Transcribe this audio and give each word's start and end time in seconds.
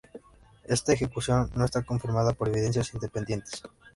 Esta 0.63 0.93
ejecución 0.93 1.51
no 1.53 1.63
está 1.63 1.83
confirmada 1.83 2.33
por 2.33 2.47
evidencias 2.49 2.91
independientes. 2.95 3.61